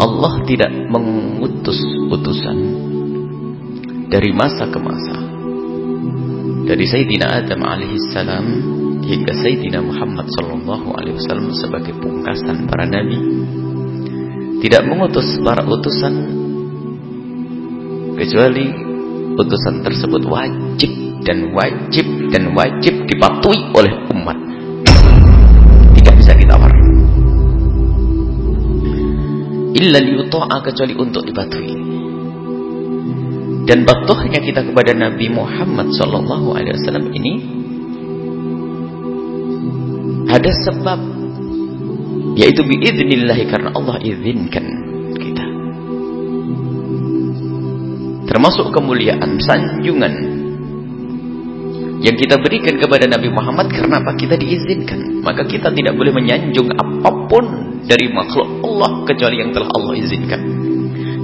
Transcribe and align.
Allah 0.00 0.40
tidak 0.48 0.72
mengutus 0.88 1.76
utusan 2.08 2.58
dari 4.08 4.32
masa 4.32 4.64
ke 4.72 4.80
masa. 4.80 5.16
Dari 6.64 6.84
Sayyidina 6.88 7.44
Adam 7.44 7.60
alaihissalam 7.60 8.46
hingga 9.04 9.32
Sayyidina 9.36 9.84
Muhammad 9.84 10.24
sallallahu 10.32 10.96
alaihi 10.96 11.20
wasallam 11.20 11.52
sebagai 11.52 11.92
pungkasan 12.00 12.64
para 12.64 12.88
nabi 12.88 13.18
tidak 14.64 14.86
mengutus 14.86 15.36
para 15.42 15.66
utusan 15.66 16.14
kecuali 18.16 18.66
utusan 19.34 19.82
tersebut 19.82 20.22
wajib 20.30 20.92
dan 21.24 21.52
wajib 21.52 22.06
dan 22.32 22.54
wajib 22.56 23.04
dipatuhi 23.08 23.72
oleh 23.72 23.92
illa 29.74 29.98
liyuta'a 30.02 30.56
kecuali 30.64 30.94
untuk 30.98 31.22
dipatuhi. 31.26 31.76
Dan 33.70 33.86
patuhnya 33.86 34.42
kita 34.42 34.66
kepada 34.66 34.96
Nabi 34.96 35.30
Muhammad 35.30 35.94
sallallahu 35.94 36.58
alaihi 36.58 36.74
wasallam 36.74 37.06
ini 37.14 37.32
ada 40.26 40.50
sebab 40.66 41.00
yaitu 42.34 42.66
biiznillah 42.66 43.38
karena 43.46 43.70
Allah 43.74 43.96
izinkan 44.02 44.64
kita. 45.18 45.46
Termasuk 48.26 48.74
kemuliaan 48.74 49.38
sanjungan 49.38 50.14
yang 52.00 52.16
kita 52.16 52.40
berikan 52.40 52.80
kepada 52.80 53.04
Nabi 53.06 53.28
Muhammad 53.28 53.68
karena 53.68 54.00
apa? 54.00 54.16
Kita 54.16 54.34
diizinkan. 54.40 55.20
Maka 55.20 55.44
kita 55.44 55.68
tidak 55.68 55.94
boleh 55.94 56.16
menyanjung 56.16 56.72
apa 56.72 57.10
pun 57.28 57.44
dari 57.84 58.06
makhluk 58.12 58.64
Allah 58.64 59.04
kecuali 59.06 59.36
yang 59.40 59.50
telah 59.52 59.68
Allah 59.70 59.94
izinkan. 60.00 60.40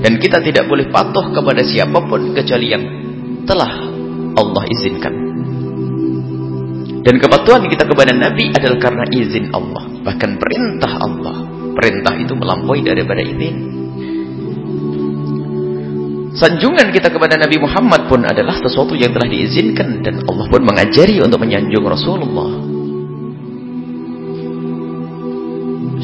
Dan 0.00 0.12
kita 0.20 0.44
tidak 0.44 0.68
boleh 0.68 0.86
patuh 0.92 1.32
kepada 1.32 1.64
siapa 1.64 1.98
pun 2.04 2.36
kecuali 2.36 2.66
yang 2.68 2.84
telah 3.48 3.72
Allah 4.36 4.64
izinkan. 4.68 5.14
Dan 7.06 7.14
kepatuhan 7.22 7.70
kita 7.70 7.86
kepada 7.86 8.12
Nabi 8.12 8.50
adalah 8.50 8.78
karena 8.82 9.04
izin 9.08 9.54
Allah 9.54 9.84
bahkan 10.02 10.36
perintah 10.38 10.92
Allah. 11.00 11.36
Perintah 11.76 12.16
itu 12.16 12.32
melampaui 12.32 12.80
daripada 12.80 13.20
izin 13.20 13.76
Sanjungan 16.36 16.92
kita 16.92 17.08
kepada 17.08 17.40
Nabi 17.40 17.56
Muhammad 17.56 18.12
pun 18.12 18.20
adalah 18.20 18.60
sesuatu 18.60 18.92
yang 18.92 19.16
telah 19.16 19.24
diizinkan 19.24 20.04
dan 20.04 20.20
Allah 20.28 20.44
pun 20.52 20.68
mengajari 20.68 21.16
untuk 21.24 21.40
menyanjung 21.40 21.80
Rasulullah. 21.80 22.75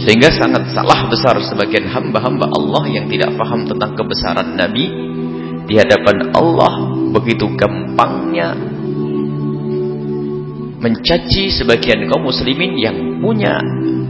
Sehingga 0.02 0.34
sangat 0.34 0.74
salah 0.74 1.06
besar 1.06 1.38
sebagian 1.46 1.86
hamba-hamba 1.86 2.50
Allah 2.50 2.84
yang 2.90 3.06
tidak 3.06 3.38
paham 3.38 3.62
tentang 3.70 3.94
kebesaran 3.94 4.58
Nabi 4.58 4.84
di 5.70 5.78
hadapan 5.78 6.34
Allah 6.34 6.90
begitu 7.14 7.46
gampangnya 7.54 8.50
mencaci 10.82 11.54
sebagian 11.54 12.10
kaum 12.10 12.26
muslimin 12.26 12.74
yang 12.74 13.22
punya 13.22 13.54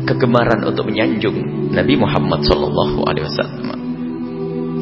kegemaran 0.09 0.65
untuk 0.65 0.89
menyanjung 0.89 1.69
Nabi 1.69 2.01
Muhammad 2.01 2.41
sallallahu 2.49 3.05
alaihi 3.05 3.29
wasallam. 3.29 3.79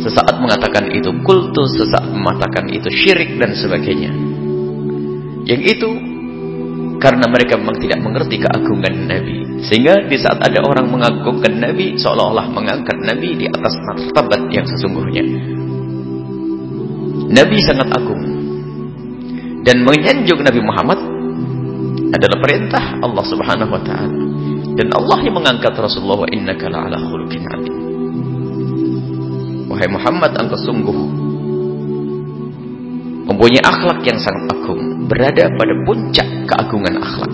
Sesaat 0.00 0.39
mengatakan 0.39 0.89
itu 0.95 1.11
kultus, 1.27 1.77
sesaat 1.77 2.08
mengatakan 2.14 2.70
itu 2.70 2.89
syirik 2.89 3.36
dan 3.36 3.52
sebagainya. 3.52 4.14
Yang 5.45 5.62
itu 5.77 5.89
karena 7.01 7.25
mereka 7.33 7.56
memang 7.56 7.81
tidak 7.81 7.98
mengerti 8.05 8.37
keagungan 8.37 9.09
Nabi. 9.09 9.65
Sehingga 9.65 10.05
di 10.05 10.17
saat 10.20 10.37
ada 10.37 10.61
orang 10.61 10.93
mengagungkan 10.93 11.57
Nabi, 11.57 11.97
seolah-olah 11.97 12.53
mengangkat 12.53 13.01
Nabi 13.01 13.41
di 13.41 13.47
atas 13.48 13.75
martabat 13.89 14.53
yang 14.53 14.69
sesungguhnya. 14.69 15.25
Nabi 17.33 17.59
sangat 17.65 17.89
agung. 17.97 18.23
Dan 19.64 19.85
menyanjung 19.85 20.45
Nabi 20.45 20.61
Muhammad 20.61 21.01
adalah 22.13 22.39
perintah 22.41 22.85
Allah 23.01 23.24
Subhanahu 23.24 23.73
wa 23.73 23.83
taala. 23.85 24.20
Dan 24.77 24.89
Allah 24.92 25.19
yang 25.24 25.36
mengangkat 25.36 25.73
Rasulullah 25.77 26.29
innaka 26.33 26.69
la'ala 26.69 26.97
khuluqin 27.01 27.42
'adzim. 27.48 27.77
Wahai 29.73 29.89
Muhammad 29.89 30.36
engkau 30.36 30.58
sungguh 30.58 31.30
mempunyai 33.30 33.63
akhlak 33.63 34.02
yang 34.02 34.18
sangat 34.18 34.58
agung, 34.58 35.07
berada 35.07 35.46
pada 35.55 35.74
puncak 35.86 36.27
keagungan 36.51 36.98
akhlak. 36.98 37.33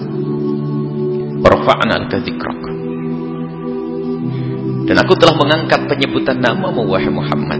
Dan 4.86 4.96
aku 5.02 5.12
telah 5.18 5.34
mengangkat 5.40 5.80
penyebutan 5.88 6.38
namamu 6.38 6.84
wahai 6.86 7.08
Muhammad 7.08 7.58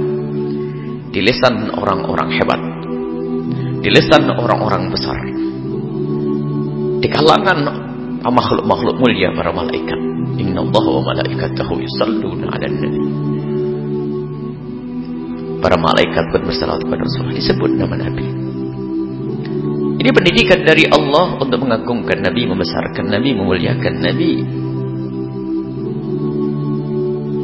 di 1.11 1.25
lisan 1.25 1.73
orang-orang 1.73 2.29
hebat, 2.37 2.61
di 3.81 3.89
lisan 3.89 4.29
orang-orang 4.29 4.93
besar, 4.93 5.17
di 7.01 7.09
kalangan 7.09 7.59
makhluk-makhluk 8.21 9.01
mulia 9.01 9.33
para 9.33 9.49
malaikat. 9.51 10.01
Inna 10.37 10.61
Allah 10.61 10.85
wa 10.85 11.03
malaikatahu 11.15 11.81
yusalluna 11.81 12.53
'alan 12.53 12.75
nabi 12.85 13.01
para 15.61 15.77
malaikat 15.81 16.31
pun 16.33 16.43
bersalawat 16.45 16.85
kepada 16.85 17.03
Rasulullah 17.05 17.37
disebut 17.37 17.71
nama 17.77 17.95
Nabi. 17.97 18.27
Ini 19.97 20.11
pendidikan 20.13 20.61
dari 20.63 20.85
Allah 20.87 21.41
untuk 21.41 21.67
mengagungkan 21.67 22.21
Nabi, 22.21 22.47
membesarkan 22.47 23.11
Nabi, 23.11 23.31
memuliakan 23.35 23.95
Nabi. 23.99 24.33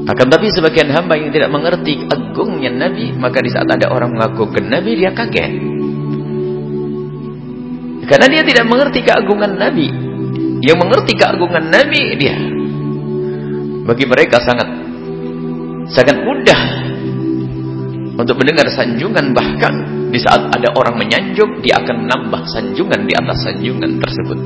Akan 0.02 0.26
tapi 0.28 0.46
sebagian 0.52 0.90
hamba 0.92 1.16
yang 1.16 1.32
tidak 1.32 1.50
mengerti 1.50 2.04
agungnya 2.06 2.70
Nabi, 2.70 3.14
maka 3.16 3.40
di 3.40 3.50
saat 3.50 3.66
ada 3.66 3.88
orang 3.90 4.12
mengagungkan 4.12 4.68
Nabi, 4.68 4.90
dia 4.98 5.10
kaget. 5.10 5.52
Karena 8.06 8.26
dia 8.28 8.42
tidak 8.44 8.66
mengerti 8.68 9.00
keagungan 9.00 9.56
Nabi. 9.56 9.88
Yang 10.62 10.78
mengerti 10.78 11.12
keagungan 11.16 11.64
Nabi, 11.70 12.02
dia. 12.18 12.36
Bagi 13.82 14.04
mereka 14.06 14.38
sangat 14.38 14.68
sangat 15.90 16.22
mudah 16.22 16.81
untuk 18.12 18.36
mendengar 18.36 18.68
sanjungan 18.68 19.32
bahkan 19.32 19.74
di 20.12 20.20
saat 20.20 20.52
ada 20.52 20.68
orang 20.76 21.00
menyanjung 21.00 21.64
dia 21.64 21.80
akan 21.80 22.04
menambah 22.04 22.42
sanjungan 22.52 23.00
di 23.08 23.12
atas 23.16 23.38
sanjungan 23.48 23.90
tersebut. 23.96 24.38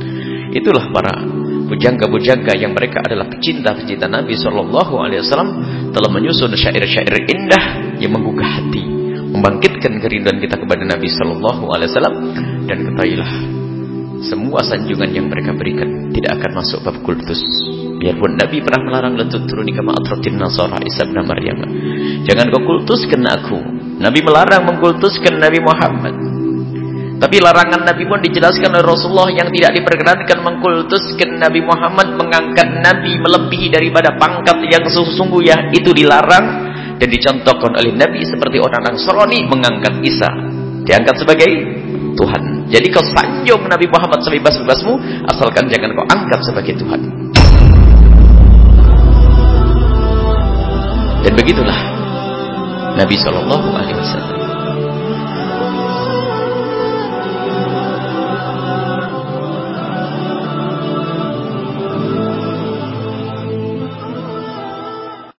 Itulah 0.54 0.88
para 0.94 1.12
bujangga-bujangga 1.66 2.54
yang 2.54 2.72
mereka 2.72 3.02
adalah 3.02 3.26
pecinta-pecinta 3.26 4.06
Nabi 4.06 4.38
Shallallahu 4.38 4.94
Alaihi 5.02 5.20
Wasallam 5.26 5.50
telah 5.90 6.10
menyusun 6.14 6.54
syair-syair 6.54 7.26
indah 7.26 7.64
yang 7.98 8.14
menggugah 8.14 8.46
hati 8.46 8.86
membangkitkan 9.36 10.00
kerinduan 10.00 10.38
kita 10.38 10.56
kepada 10.56 10.86
Nabi 10.86 11.10
Shallallahu 11.10 11.64
Alaihi 11.74 11.90
Wasallam. 11.90 12.16
Dan 12.66 12.78
ketahuilah 12.86 13.30
semua 14.26 14.62
sanjungan 14.62 15.10
yang 15.12 15.26
mereka 15.26 15.52
berikan 15.52 16.08
tidak 16.14 16.40
akan 16.40 16.62
masuk 16.62 16.80
bab 16.86 16.96
kultus 17.04 17.42
biarpun 17.96 18.36
Nabi 18.36 18.60
pernah 18.60 18.80
melarang 18.84 19.14
letut 19.16 19.44
turuni 19.48 19.72
kama 19.72 19.96
atratin 19.96 20.36
nasara 20.36 20.78
Isa 20.84 21.08
bin 21.08 21.18
Maryam. 21.24 21.58
Jangan 22.28 22.46
kau 22.52 22.62
kultuskan 22.62 23.22
aku. 23.24 23.58
Nabi 23.96 24.20
melarang 24.20 24.68
mengkultuskan 24.68 25.40
Nabi 25.40 25.58
Muhammad. 25.64 26.36
Tapi 27.16 27.40
larangan 27.40 27.80
Nabi 27.80 28.04
pun 28.04 28.20
dijelaskan 28.20 28.76
oleh 28.76 28.84
Rasulullah 28.84 29.32
yang 29.32 29.48
tidak 29.48 29.72
diperkenankan 29.80 30.36
mengkultuskan 30.36 31.40
Nabi 31.40 31.64
Muhammad 31.64 32.12
mengangkat 32.12 32.68
Nabi 32.84 33.16
melebihi 33.16 33.72
daripada 33.72 34.12
pangkat 34.20 34.60
yang 34.68 34.84
sesungguhnya. 34.84 35.72
Itu 35.72 35.96
dilarang 35.96 36.46
dan 37.00 37.08
dicontohkan 37.08 37.72
oleh 37.72 37.96
Nabi 37.96 38.20
seperti 38.20 38.60
orang 38.60 38.84
Nasrani 38.84 39.48
mengangkat 39.48 39.96
Isa. 40.04 40.28
Diangkat 40.84 41.16
sebagai 41.16 41.50
Tuhan. 42.20 42.68
Jadi 42.68 42.86
kau 42.92 43.04
sanjung 43.04 43.64
Nabi 43.64 43.88
Muhammad 43.88 44.20
sebebas-bebasmu 44.20 45.24
asalkan 45.32 45.72
jangan 45.72 45.96
kau 45.96 46.04
angkat 46.04 46.40
sebagai 46.44 46.76
Tuhan. 46.76 47.00
Dan 51.26 51.34
begitulah 51.34 51.74
Nabi 52.94 53.18
Shallallahu 53.18 53.68
Alaihi 53.74 53.98
Wasallam 53.98 54.35